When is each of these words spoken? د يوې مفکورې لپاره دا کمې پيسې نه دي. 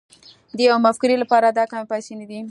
د 0.57 0.59
يوې 0.67 0.77
مفکورې 0.85 1.15
لپاره 1.23 1.47
دا 1.49 1.65
کمې 1.71 1.85
پيسې 1.91 2.13
نه 2.19 2.25
دي. 2.29 2.39